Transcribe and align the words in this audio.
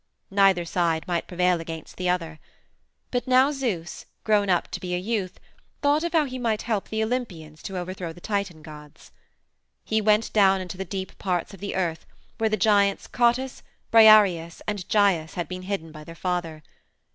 Neither 0.31 0.65
side 0.65 1.07
might 1.07 1.27
prevail 1.27 1.61
against 1.61 1.97
the 1.97 2.09
other. 2.09 2.39
But 3.11 3.27
now 3.27 3.51
Zeus, 3.51 4.07
grown 4.23 4.49
up 4.49 4.67
to 4.71 4.79
be 4.79 4.95
a 4.95 4.97
youth, 4.97 5.39
thought 5.83 6.03
of 6.03 6.13
how 6.13 6.25
he 6.25 6.39
might 6.39 6.63
help 6.63 6.89
the 6.89 7.03
Olympians 7.03 7.61
to 7.61 7.77
overthrow 7.77 8.11
the 8.11 8.19
Titan 8.19 8.63
gods. 8.63 9.11
He 9.85 10.01
went 10.01 10.33
down 10.33 10.59
into 10.59 10.75
the 10.75 10.85
deep 10.85 11.15
parts 11.19 11.53
of 11.53 11.59
the 11.59 11.75
Earth 11.75 12.07
where 12.39 12.49
the 12.49 12.57
giants 12.57 13.05
Cottus, 13.05 13.61
Briareus, 13.91 14.63
and 14.67 14.89
Gyes 14.89 15.35
had 15.35 15.47
been 15.47 15.61
hidden 15.61 15.91
by 15.91 16.03
their 16.03 16.15
father. 16.15 16.63